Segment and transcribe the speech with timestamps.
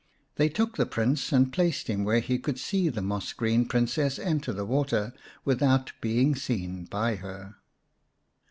[0.37, 4.17] "They took the Prince, and placed him where he could see the moss green Princess
[4.17, 5.13] enter the water
[5.45, 7.57] without being seen by her.